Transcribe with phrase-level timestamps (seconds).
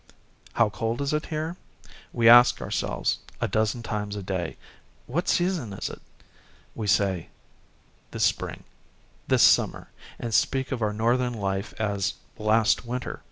[0.53, 1.57] How cold is it here?
[2.11, 4.57] We ask ourselves, a dozen times a day,"
[5.05, 6.01] What season is it?"
[6.73, 7.29] We say,
[8.09, 8.63] "This spring,""
[9.27, 13.19] This summer,"and speak of our Northern life as "last winter."